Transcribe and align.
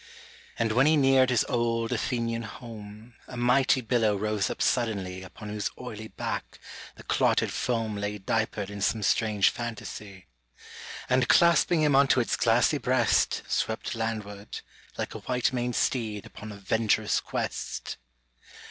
And 0.57 0.71
when 0.71 0.87
he 0.87 0.97
neared 0.97 1.29
his 1.29 1.45
old 1.47 1.91
Athenian 1.93 2.41
home, 2.41 3.13
A 3.27 3.37
mighty 3.37 3.81
billow 3.81 4.15
rose 4.17 4.49
up 4.49 4.59
suddenly 4.59 5.21
Upon 5.21 5.49
whose 5.49 5.69
oily 5.79 6.07
back 6.07 6.59
the 6.95 7.03
clotted 7.03 7.53
foam 7.53 7.95
Lay 7.97 8.17
diapered 8.17 8.71
in 8.71 8.81
some 8.81 9.03
strange 9.03 9.51
fantasy, 9.51 10.25
And 11.07 11.29
clasping 11.29 11.83
him 11.83 11.95
unto 11.95 12.19
its 12.19 12.35
glassy 12.35 12.79
breast, 12.79 13.43
Swept 13.47 13.93
landward, 13.93 14.61
like 14.97 15.13
a 15.13 15.19
white 15.19 15.53
maned 15.53 15.75
steed 15.75 16.25
upon 16.25 16.51
a 16.51 16.55
venturous 16.55 17.19
quest 17.21 17.97